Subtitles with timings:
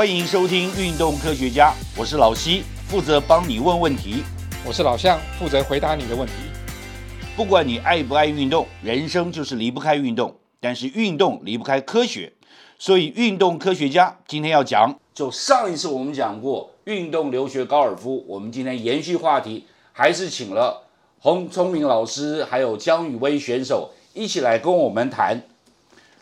[0.00, 4.24] 欢迎收听《运动科学家》，我是老西，负责帮你问问题。
[4.64, 6.32] 我是老向，负责回答你的问题。
[7.36, 12.32] 不管你爱不爱运动，人生就是离不开运动，但是运动离不开科学，
[12.78, 20.84] 所以运动科学家今天要讲，就上一次我们讲过运动留学高尔夫，我们今天延续话题，还是请了
[21.18, 25.42] 洪聪明老师还有江宇威选手一起来跟我们谈，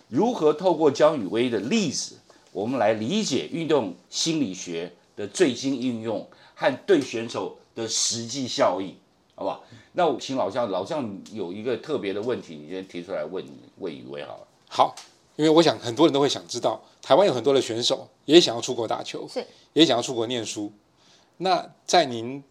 [0.09, 2.17] 如何透过江宇威的例子，
[2.58, 8.96] 我们来理解运动心理学的最新应用和对选手的实际效益。
[9.36, 9.62] 好不好？
[9.93, 13.44] 那我请老将，老将有一个特别的问题，你先提出来问
[13.79, 14.49] 问一位好了。
[14.68, 14.93] 好，
[15.36, 20.72] 因为我想很多人都会想知道，台湾有很多的选手也想要出国打球，是也想要出国念书。
[21.36, 22.43] 那在您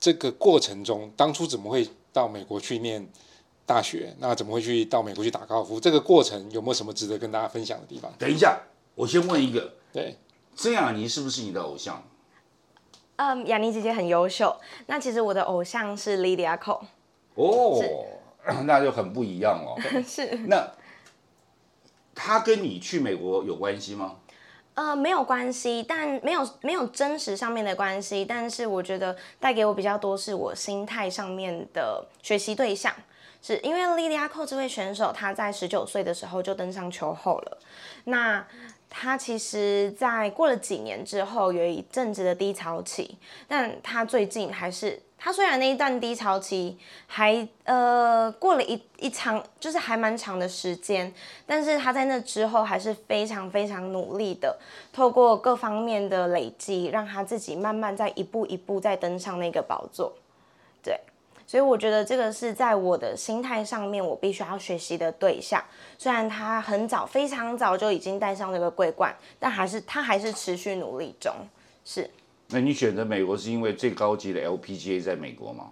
[0.00, 3.08] 这个过程中，当初怎么会到美国去念
[3.64, 4.12] 大学？
[4.18, 5.78] 那怎么会去到美国去打高尔夫？
[5.78, 8.12] 这个过程有没有什么值得跟大家分享的地方？
[8.18, 8.60] 等一下，
[8.94, 10.16] 我先问一个，对，
[10.54, 12.02] 曾雅妮是不是你的偶像？
[13.16, 14.54] 嗯，雅妮姐姐很优秀。
[14.86, 16.84] 那其实我的偶像是 Lydia c o
[17.34, 17.82] 哦，
[18.64, 19.80] 那就很不一样哦。
[20.06, 20.68] 是那
[22.14, 24.16] 他跟你去美国有关系吗？
[24.74, 32.92] 呃没有关系，但没有没有真实上面的关系，但是我觉得带给我比较多是我心态上面的学习对象。
[33.42, 37.58] 是因为莉莉亚寇这位选手，她在十九岁的时候就登上球后了。
[38.04, 38.46] 那
[38.88, 43.18] 她其实，在过了几年之后，有一阵子的低潮期，
[43.48, 51.12] 但她最近还是，她虽然那一段低潮期还呃过了一一长，就是还蛮长的时间，
[51.44, 54.56] 但是她在那之后还是非常非常努力的，
[54.92, 60.12] 透过各方面的累积，让她自己慢慢在一步一步在登上那个宝座，
[60.82, 61.00] 对。
[61.46, 65.62] 所以我觉得这个是在我的心态上面，我必须要学习的对象。
[65.98, 71.32] 虽然他很早、非常早就已经戴上这个桂冠，但还是他还是持续努力中。
[71.84, 72.08] 是。
[72.48, 75.70] 那你选择美国是因为最高级的 LPGA 在美国吗？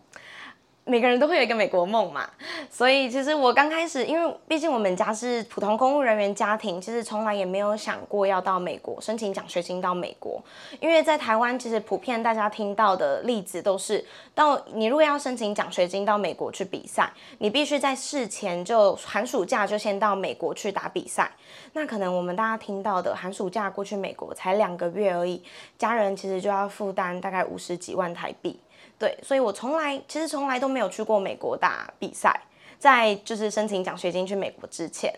[0.85, 2.29] 每个人都会有一个美国梦嘛，
[2.69, 10.43] 所以其实我刚开始，因为毕竟我们家是普通公务人员家庭，其实从来也没有想过要到美国申请奖学金到美国。
[10.81, 14.05] 因为在台湾，其实普遍大家听到的例子都是，
[14.35, 21.31] 到你如果要申请奖学金到美国去比赛，你必须在事前就寒暑假就先到美国去打比赛。
[21.75, 25.41] 那可能我们大家听到的寒暑假过去美国才两个月而已，
[25.79, 28.59] 家人其实就要负担大概五十几万台币。
[29.01, 32.39] 对，所以我从来其实从来都没有去过美国打比赛，
[32.79, 35.11] 在就是申请奖学金去美国之前，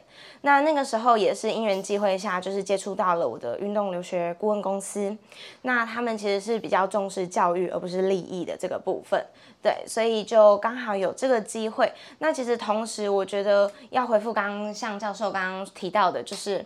[0.43, 5.17] 那那个时候也是因缘际会下，就是接触到了我的运动留学顾问公司，
[5.63, 9.21] 那他们其实是比较重视教育而不是利益的这个部分，
[9.61, 11.93] 对，所以就刚好有这个机会。
[12.21, 16.65] 那其实同时，我觉得要回复刚刚向教授刚刚提到的，就是。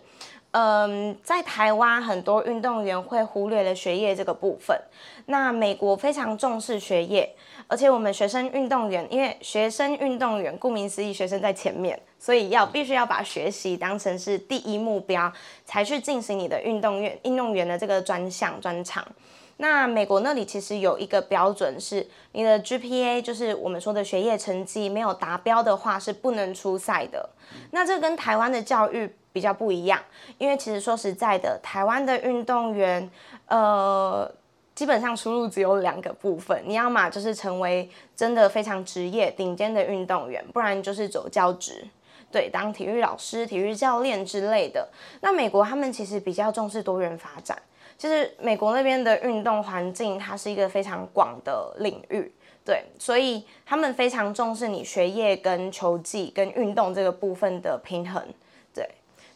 [0.59, 4.75] 嗯，在台湾很多运动员会忽略了学业这个部分。
[5.27, 7.31] 那美国非常重视学业，
[7.67, 15.31] 而且我们学生运动员，因为学生运动员顾名思义，学生在前面，所以要必须要把学习当成是第一目标，
[15.63, 19.05] 才去进行你的运动员运动员的这个专项专长。
[19.57, 27.29] 那美国那里其实有一个标准是，你的 GPA 就是我们说的学业成绩没有达标的话是不能出赛的。
[27.69, 29.13] 那这跟台湾的教育。
[29.37, 30.01] 比较不一样，
[30.39, 33.07] 因为其实说实在的，台湾的运动员，
[33.45, 34.27] 呃，
[34.73, 41.87] 基本上出路只有两个部分，你要么就是成为真的非常职业顶尖的运动员，不然就是走教职，
[42.31, 44.89] 对，当体育老师、体育教练之类的。
[45.21, 47.55] 那美国他们其实比较重视多元发展，
[47.95, 52.33] 就是美国那边的运动环境，它是一个非常广的领域，
[52.65, 58.23] 对，所以他们非常重视你学业跟球技跟运动这个部分的平衡。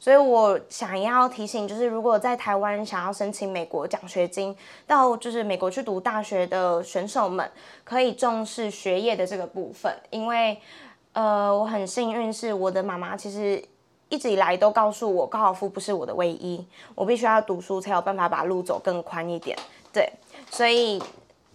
[0.01, 4.53] 所以我想要提醒，就是如果在台湾想要申请美国奖学金，
[4.87, 7.47] 到就是美国去读大学的选手们，
[7.83, 10.59] 可以重视学业的这个部分，因为
[11.13, 13.63] 呃，我很幸运是我的妈妈，其实
[14.09, 16.65] 一直以来都告诉我，高尔夫不是我的唯一，
[16.95, 19.55] 我必须要读书才有办法把路走更宽一点。
[19.93, 20.11] 对，
[20.49, 20.99] 所以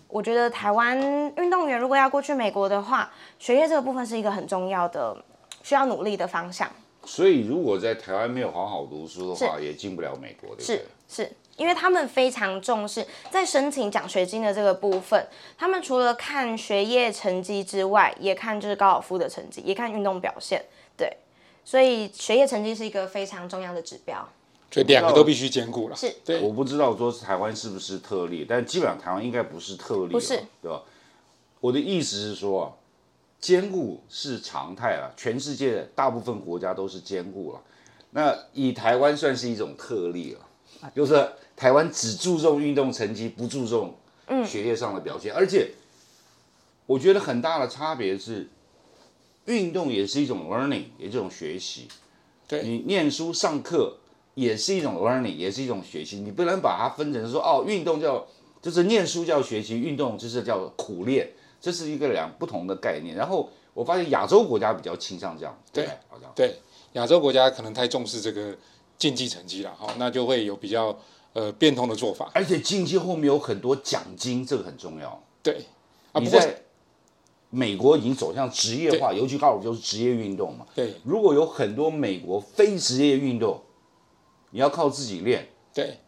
[0.06, 0.96] 我觉得台湾
[1.36, 3.10] 运动员如果要过去美国的话，
[3.40, 5.16] 学业这个部分是一个很重要的
[5.64, 6.70] 需要努力的方向。
[7.06, 10.64] 所以，如果在台湾没有好好读书的话，也进不了美国，对不对？
[10.64, 15.26] 是是，因为他们非常重视在申请奖学金的这个部分，
[15.56, 20.64] 他们除了看学业成绩之外，也看就是高尔夫的成绩，也看运动表现。
[20.96, 21.16] 对，
[21.64, 24.28] 所以学业成绩是一个非常重要的指标。
[24.70, 25.94] 所以两个都必须兼顾了。
[25.94, 26.40] 是，对。
[26.40, 30.82] 我不知道说台湾是不是特例，但基本上台湾应该不是特例，不是，对吧？
[31.60, 32.76] 我的意思是说。
[33.46, 37.60] 兼顾是常态了，全世界大部分国家都是兼顾了。
[38.10, 43.94] 那以台湾算是一种特例了，就是台湾只注重运动成绩，不注重
[44.44, 45.70] 学业上的表现，而且
[46.86, 48.48] 我觉得很大的差别是，
[49.44, 51.86] 运动也是一种 learning，也是一种学习。
[52.48, 53.98] 对你念书上课
[54.34, 56.16] 也是一种 learning，也是一种学习。
[56.16, 58.26] 你不能把它分成说哦，运动叫
[58.60, 61.30] 就是念书叫学习，运动就是叫苦练，
[61.66, 63.16] 这是一个两不同的概念。
[63.16, 66.60] 然后我发现亚洲国家比较倾向这样，对好像对，
[66.92, 68.56] 亚洲国家可能太重视这个
[68.96, 70.96] 竞技成绩了，哈，那就会有比较
[71.32, 72.30] 呃变通的做法。
[72.34, 75.20] 而且竞技后面有很多奖金，这个很重要。
[75.42, 75.66] 对，
[76.12, 76.62] 啊，不过你在
[77.50, 80.64] 美国已经走向职业化，尤其高尔夫就是职业运动嘛。
[80.72, 83.60] 对如果有很多美国非职业运动，
[84.50, 85.98] 你要靠自己练，对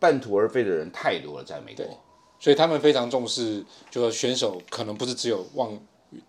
[0.00, 1.96] 半途而废的人太多了，在美国对。
[2.38, 5.78] 所以他们非常重视，就说选手可能不是只有往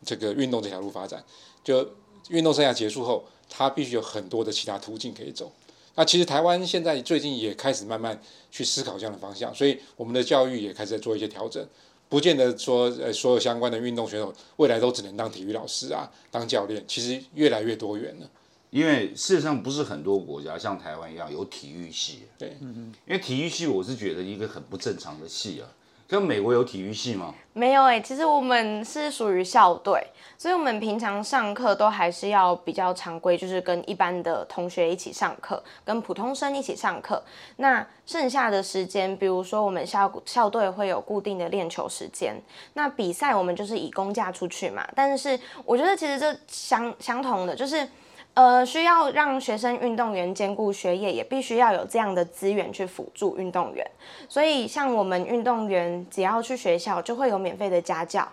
[0.03, 1.23] 这个运动这条路发展，
[1.63, 1.87] 就
[2.29, 5.51] 运动生涯结束后，他必须有很多的其他途径可以走。
[5.95, 8.21] 那其实台湾现在最近也开始慢慢
[8.51, 11.67] 去思考这样的方向，所以我们的教育也开始在做一些调整，
[12.07, 18.29] 不见得说呃所有相关的运动选手未来都只能当体育老师啊，当教练，其实越来越多元了。
[18.69, 25.65] 因为事实上不是很多国家像台湾一样有体育系，对，因为体育系我是觉得一个很不正常的系啊。
[26.07, 27.33] 跟美国有体育系吗？
[27.53, 29.99] 没有哎、其实我们是属于校队，
[30.37, 37.21] 所以我们平常上课都还是要比较常规，就是跟一般的同学一起上课，跟普通生一起上课。
[37.55, 42.39] 那剩下的时间，比如说我们校校队会有固定的练球时间，
[42.73, 44.87] 那比赛我们就是以公假出去嘛。
[44.95, 47.89] 但是我觉得其实这相相同的，就是
[48.37, 53.83] 呃，需要让学生运动员兼顾学业，也必须要有这样的资源去辅助运动员。
[54.29, 58.31] 所以，像我们运动员只要去学校，就会有免费的家教，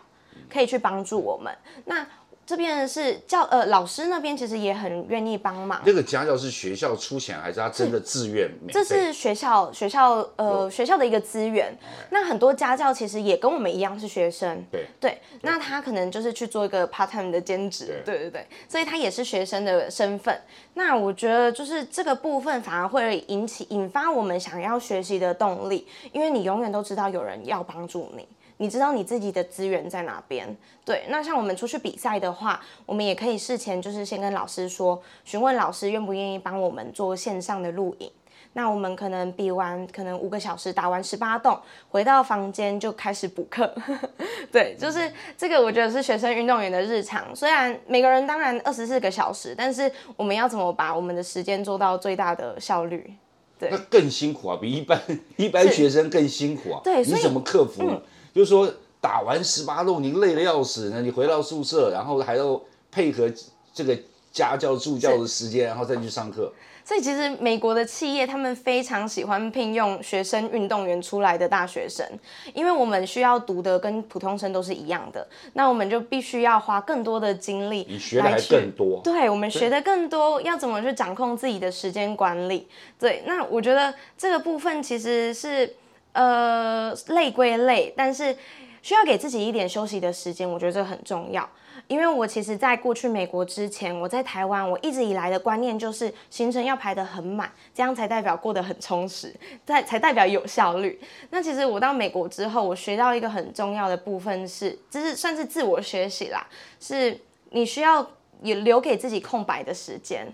[0.53, 1.51] 可以去帮助我们。
[1.87, 2.07] 那
[2.47, 5.81] 这边是教呃老师那边其实也很愿意帮忙。
[5.87, 8.51] 那个家教是学校出钱，还是他真的自愿？
[8.69, 11.75] 这是学校学校呃学校的一个资源。
[12.11, 15.19] 那很多家教其实也跟我们一样是学生，对对。
[15.43, 20.39] 那他可能就是去做一个 part time 的兼职，对对对，所以他也是学生的身份。
[20.75, 28.27] 那我觉得就是这个部分反而会引起引发我们想要学习的动力，因为你永远都知道有人要帮助你。
[28.65, 30.57] 你知道你自己的资源在哪边？
[30.87, 38.11] 对，那像我们出去比赛的话，我们也可以事前就是先跟老师说，询问老师愿不愿意帮我们做线上的录影。
[38.55, 43.71] 那我们可能比完，可能五个小时打完十八洞，回到房间就开始补课。
[44.51, 47.37] 对，就是这个，我觉得是学生运动员的日常。
[47.37, 53.13] 虽然每个人当然二十四个小时，但是我们要怎么把我们的时间做到最大的效率？
[53.59, 55.01] 对那更辛苦啊，比一般
[55.37, 56.81] 一般学生更辛苦啊。
[56.83, 58.01] 对你怎么克服呢？
[58.35, 58.69] 就是说
[59.01, 62.61] 打完十八洞，你累得要死呢，你回到宿舍，然后还要
[62.91, 63.31] 配合
[63.73, 63.97] 这个
[64.33, 66.53] 家教助教的时间，然后再去上课。
[66.87, 72.07] 所以其实美国的企业他们非常喜欢聘用学生运动员出来的大学生，
[72.53, 79.01] 因为我们需要读的跟普通生都是一样的，那我们就必须要花更多的精力，你学的还更多。
[79.03, 82.69] 对我们学的更多，要怎么去掌控自己的时间管理？
[82.99, 85.75] 对，那我觉得这个部分其实是
[86.15, 88.35] 呃累归累，但是
[88.83, 91.49] 需要给自己一点休息的时间，我觉得这很重要。
[91.87, 99.35] 因为我其实，在过去美国之前，我在台湾，我一直以来的观念就是行程要排得很满，这样才代表过得很充实，
[99.67, 100.99] 才才代表有效率。
[101.29, 106.47] 那其实我到美国之后，我学到一个很重要的部分是，这是算是自我学习啦，
[106.81, 108.09] 是你需要
[108.41, 110.27] 也留给自己空白的时间。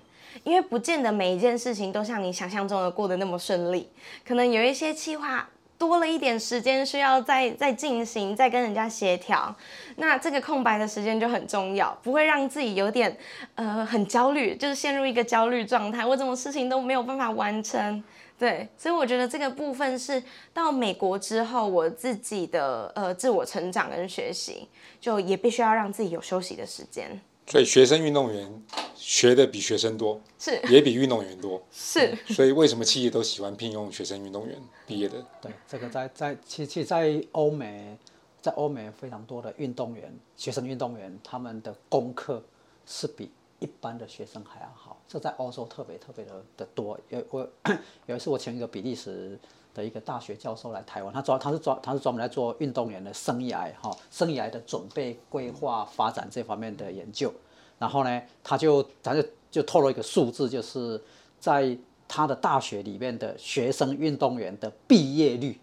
[0.44, 3.88] 因为不见得每一件事情都像你想象中的过得那么顺利，
[4.24, 5.48] 可能有一些计划
[5.80, 9.52] 多了一点时间需要再再进行，再跟人家协调。
[9.96, 13.16] 那这个空白的时间就很重要，不会让自己有点
[13.54, 18.04] 呃很焦虑，就是陷入一个焦虑状态，我怎么事情都没有办法完成。
[18.38, 20.22] 对，所以我觉得这个部分是
[20.52, 24.68] 到美国之后我自己的呃自我成长跟学习，
[25.00, 27.18] 就也必须要让自己有休息的时间。
[27.50, 28.62] 所以学生运动员
[28.94, 31.60] 学的比学生多，是也比运动员多。
[31.72, 35.16] 是，所以为什么企业都喜欢聘用学生运动员毕业的？
[35.42, 37.98] 对，这个在在其其实在欧美，
[38.40, 42.40] 在欧美非常多的运动员，学生运动员他们的功课
[42.86, 43.28] 是比
[43.60, 46.98] 一般的学生还要好，这在欧洲特别特别的的多。
[47.08, 47.48] 有我
[48.06, 49.38] 有一次我请一个比利时
[49.72, 57.32] 的一个大学教授来台湾，他专他是专他是专门来做运动员的生涯哈生涯的准备、规划、发展这方面的研究。
[57.78, 61.00] 然后呢，他就他就就透露一个数字，就是
[61.38, 61.76] 在
[62.08, 65.58] 他的大学里面的学生运动员的毕业率，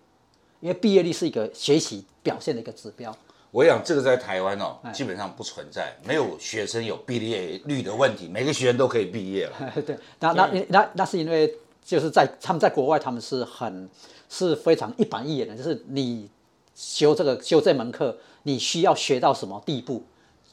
[0.59, 3.15] 因为毕业率是一个学习表现的一个指标。
[3.51, 9.71] 我想这个在台湾哦，哎基本上不存在，没有学生有毕业率的问题，每个学生都可以毕业了。
[9.85, 11.51] 对，那那那那是因为
[11.83, 13.89] 就是在他们在国外他们是很
[14.29, 16.29] 是非常一板一眼的，就是你
[16.75, 20.03] 修这个修这门课，你需要学到什么地步，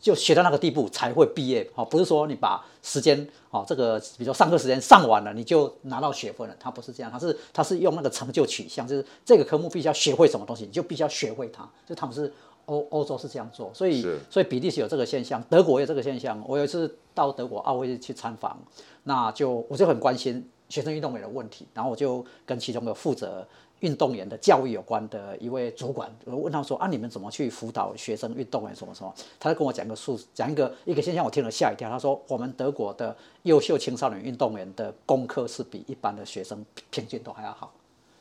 [0.00, 1.68] 就学到那个地步才会毕业。
[1.74, 12.32] 哦，不是说你把时间哦这个比如说上课时间上完了你就拿到学分了，他不是这样，他是他是用那个成就取向，就是这个科目必须要学会什么东西，你就必须要学会它，就他们是。
[12.66, 16.42] 欧欧洲是这样做，所以所以比利时有这个现象，德国也有这个现象。
[16.46, 18.58] 我有一次到德国奥会去参访，
[19.02, 23.46] 那就我就很关心学生运动员的问题，然后我就跟其中的负责
[23.80, 29.14] 运动员的教育有关的一位主管，我问他说啊，你们怎么去辅导学生运动员什么什么？
[29.38, 31.90] 他就跟我讲个数，讲一个一个现象，我听了吓一跳。
[31.90, 37.70] 他说我们德国的优秀青少年运动员的功课是比一般的学生平均都还要好。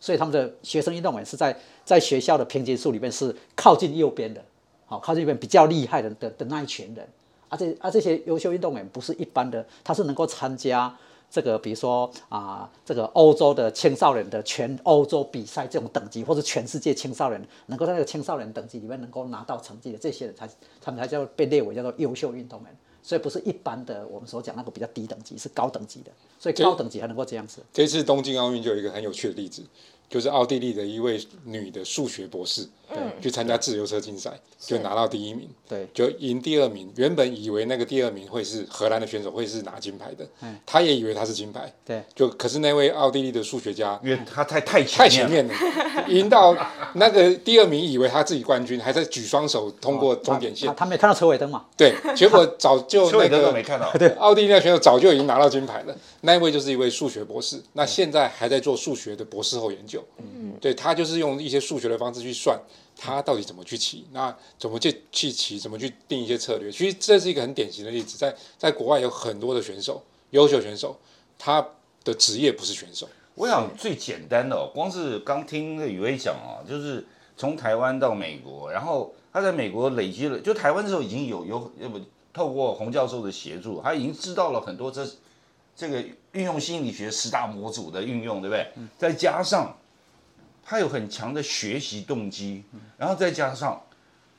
[0.04, 4.44] 所以他们的学生运动员是在在学校的平均数里面是靠近右边的，
[4.86, 7.08] 好，靠近右边比较厉害的的的那一群人，
[7.48, 10.94] 啊这啊这些优秀运动员不是一般的，他是能够参加
[11.32, 20.50] 这个比如说啊这个欧洲的青少年的全欧洲比赛这种等级，或者全世界青少年能够在那个青少年等级里面能够拿到成绩的这些人才
[20.82, 22.78] 他们才叫被列为叫做优秀运动员。
[23.06, 27.62] 所以不是一般的我们所讲那个比较低等级，是高等级的，所以高等级还能够这样子。
[27.74, 29.62] 这次东京奥运就有一个很有趣的例子，
[30.10, 33.12] 就是奥地利的一位女的数学博士，嗯。
[33.22, 36.92] 去参加自由车竞赛，就拿到第一名，对，就赢第二名。
[36.98, 45.54] 原本以为那个第二名会是荷兰的选手，会是拿金牌的嗯，他也以为他是金牌，对，就可是那位奥地利的数学家因为他太太太前面了，
[46.10, 46.56] 赢到
[46.96, 50.68] 那个第二名以为他自己冠军，还在举双手通过终点线。
[50.68, 51.66] 他，他没看到车尾灯嘛？
[51.78, 53.92] 对，结果早就 邱伟那个德都没看到。
[53.98, 54.10] 对。
[54.16, 60.04] 奥地利的选手早就已经拿到金牌了，那一位就是一位数学博士，那现在还在做数学的博士后研究。
[60.18, 62.58] 嗯，对他就是用一些数学的方式去算
[62.98, 66.72] 他到底怎么去骑，那怎么去去骑，怎么去定一些策略。
[66.72, 70.98] 其实这是一个很典型的例子，在在国外有很多的选手，优秀选手，
[71.38, 71.66] 他
[72.04, 73.08] 的职业不是选手。
[73.36, 81.60] 我想最简单的、哦，光是刚听那个宇威讲啊，就是从台湾到美国，然后他在美国累积了，就台湾的时候已经有有
[81.90, 82.00] 不
[82.32, 85.04] 透过洪教授的协助，他已经知道了很多这
[85.76, 88.68] 这个运用心理学十大模组的运用，对不对？
[89.00, 89.76] 再加上
[90.66, 92.64] 他有很强的学习动机，
[92.98, 93.82] 然后再加上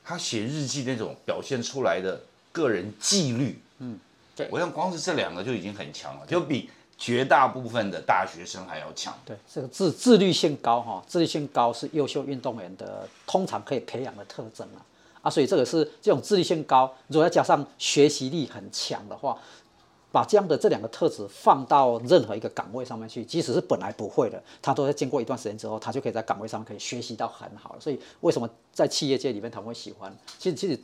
[0.03, 3.99] 他写日记那种表现出来的个人纪律，嗯，
[4.35, 9.13] 对我想光是这两个就已经很强了，就比绝大部分的大学生还要强。
[9.25, 14.81] 对，这个自自律性高哈，自律性高是优秀运动员的通常可以培养的特征啊
[15.23, 19.37] 啊，所以这个是这种自律性高，如果再加上学习力很强的话，
[20.15, 27.75] 把这样的这两个特质放到任何一个岗位上面去，即使是本来不会的，他都在经过一段时间之后，他就可以在岗位上可以学习到很好。
[27.81, 30.17] 所以为什么在企业界里面他们会喜欢？
[30.39, 30.79] 其实其实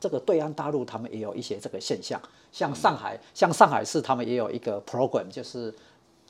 [0.00, 2.18] 这个对岸大陆他们也有一些这个现象，
[2.50, 5.74] 像上海，像上海市他们也有一个 program，就是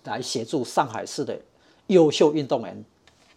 [0.03, 1.39] 来协助上海市的
[1.87, 2.85] 优秀运动员，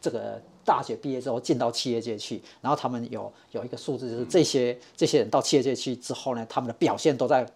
[0.01, 7.47] 这个大学毕业之后进到企业界去，然后他们有有一个数字，就是这些这些人到企业界去之后呢，他们的表现都在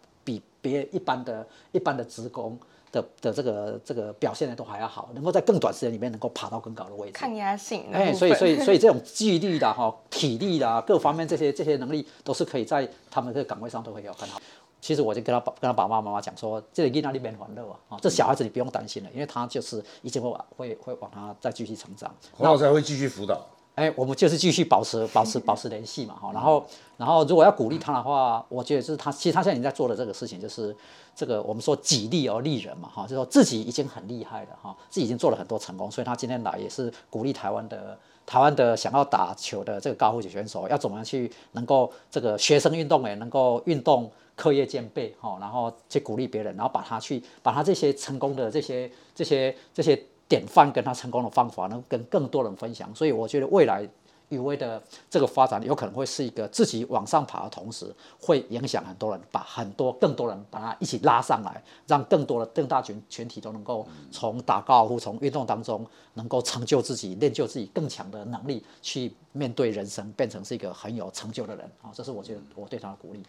[0.67, 2.57] 别一般的一般的职工
[2.91, 7.13] 的的这个这个表现呢都还要好，能够在更短时间里面能够爬到更高的位置。
[7.13, 14.39] 抗压性哎，所以所以 所以这种纪律的哈、体力的、各方面这些这些能力，都是可以在他们这个岗位上都会有很好。
[14.79, 22.13] 其实我就跟他爸跟他爸爸妈妈讲说，这个囡仔你免烦恼啊，啊，这小孩子你不用担心了，因为他就是一定会往会会往他再继续成长。
[22.37, 23.41] 洪老师还会继续辅导。
[23.77, 26.65] 哎，我们就是继续保持保持保持联系嘛，哈，然后
[26.97, 30.75] 然后如果要鼓励他的话，我觉得就是他其实他现在已经在做的这个事情，就是
[31.15, 52.93] 这个我们说己利而利人嘛，哈，就是说自己已经很厉害了，哈，自己已经做了很多成功，所以他今天来也是鼓励台湾的台湾的想要打球的这个高尔夫球选手，要怎么样去能够这个学生运动员能够运动课业兼备，哈，然后去鼓励别人，然后把他去把他这些成功的这些这些这些典范跟他成功的方法，能跟更多人分享。
[52.95, 53.87] 所以我觉得未来
[54.29, 57.85] 宇威的这个发展有可能会是一个自己往上爬的同时，
[58.19, 71.63] 会影响很多人，把很多更多人把他一起拉上来，让更多的更大群群体都能够从打高尔夫、从运动当中能够成就自己、练就自己更强的能力，去面对人生，变成是一个很有成就的人。
[71.81, 73.23] 啊，这是我觉得我对他的鼓励。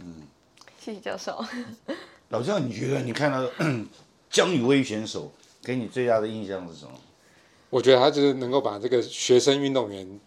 [0.00, 0.22] 嗯
[0.80, 1.44] 谢谢教授。
[2.30, 3.48] 老赵，你觉得你看到
[4.28, 5.30] 江宇威选手
[5.62, 6.92] 给你最大的印象是什么？
[7.68, 10.20] 我觉得他就是能够把这个学生运动员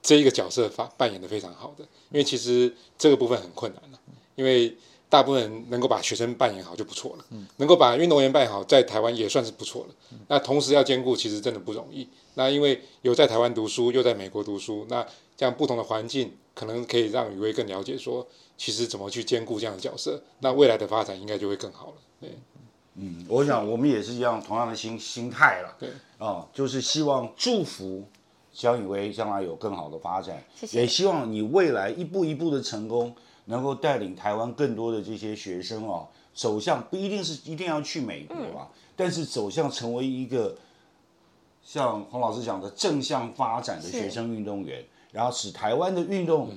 [0.00, 3.98] 这一个角色发扮演的非常好的，因为其实这个部分很困难的，
[4.36, 4.76] 因为
[5.08, 7.24] 大部分人能够把学生扮演好就不错了，
[7.56, 9.94] 能够把运动员扮演好，在台湾也算是不错了。
[10.28, 12.06] 那同时要兼顾，其实真的不容易。
[12.34, 15.04] 那因为有在台湾读书，又在美国读书，那
[15.36, 18.24] 这样不同的环境，可能可以让雨薇更了解说，
[18.56, 21.94] 其实怎么去兼顾这样的角色，那未来的发展应该就会更好了。
[22.20, 22.30] 对。
[23.00, 25.74] 嗯，我想我们也是一样同样的心心态了。
[25.78, 25.88] 对，
[26.18, 28.02] 啊、就是希望祝福
[28.52, 33.14] 江以威将来有更好的发展，谢谢也希望你未来一步一步的成功，
[33.44, 40.56] 能够带领台湾更多的这些学生哦，走向不一定是一定要去美国啊，但是走向成为一个
[41.62, 46.50] 像洪老师讲的正向发展的学生运动员，然后使台湾的运动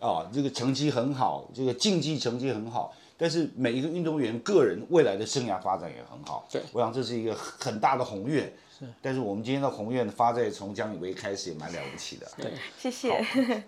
[0.00, 2.94] 啊这个成绩很好，这个竞技成绩很好。
[3.18, 8.44] 但是每一个运动员个人未来的生涯发展也很好，对我想这是一个很大的宏愿。
[8.78, 12.26] 是，但是我们今天的宏愿发在从江以威开始也蛮了不起的。
[12.36, 13.64] 对，谢谢。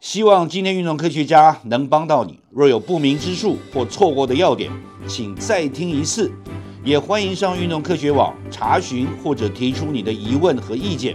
[0.00, 2.40] 希望今天运动科学家能帮到你。
[2.50, 4.72] 若有不明之处或错过的要点，
[5.06, 6.32] 请再听一次。
[6.84, 11.14] 也欢迎上运动科学网查询或者提出你的疑问和意见。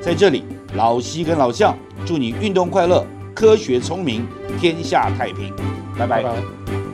[0.00, 0.42] 在这里，
[0.74, 4.26] 老西跟老向祝你运动快乐，科学聪明，
[4.58, 5.54] 天下太平。
[5.96, 6.85] 拜拜拜拜。